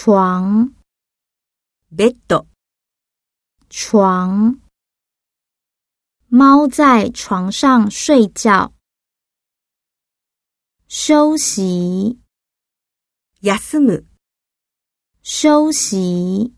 [0.00, 0.74] 床，
[1.90, 2.46] ベッド、
[3.68, 4.60] 床。
[6.28, 8.72] 猫在床上睡觉。
[10.88, 12.20] 休息，
[13.40, 14.06] 休む、
[15.22, 16.54] 休息。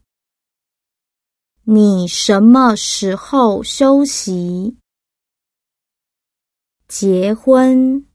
[1.65, 4.79] 你什么时候休息？
[6.89, 8.07] 结婚，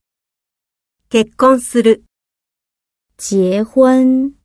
[1.10, 2.04] 結婚する、
[3.16, 4.36] 结婚。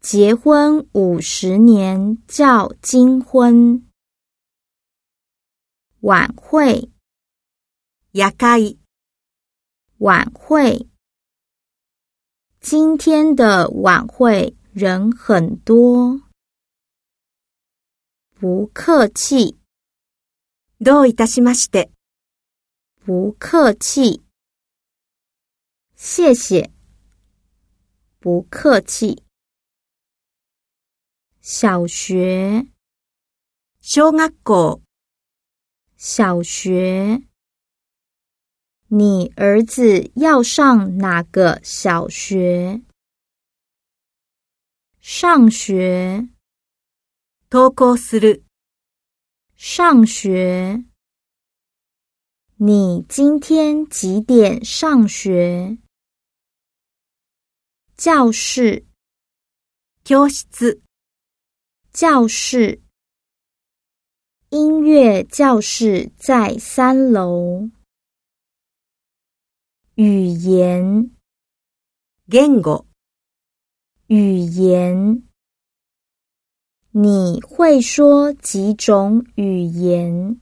[0.00, 3.88] 结婚五十年叫金婚。
[6.00, 6.90] 晚会，
[8.12, 8.78] 夜会、
[9.98, 10.86] 晚会。
[12.60, 16.20] 今天的晚会人很多。
[18.38, 19.56] 不客气，
[20.78, 21.90] どういたしまして、
[23.02, 24.22] 不客气。
[25.96, 26.70] 谢谢，
[28.20, 29.22] 不客气。
[31.51, 32.63] 小学，
[36.05, 37.21] 小学，
[38.89, 42.79] 你儿子要上哪个小学？
[45.01, 46.23] 上学
[47.49, 47.95] t o k o
[49.55, 50.85] 上学，
[52.57, 55.79] 你今天几点上学？
[57.97, 58.85] 教室，
[60.03, 60.79] 教室。
[61.91, 62.81] 教室，
[64.49, 67.67] 音乐教室在三楼。
[69.95, 71.09] 语言
[72.29, 72.85] g 語 n g o
[74.07, 75.23] 语言，
[76.91, 80.39] 你会说几种语言？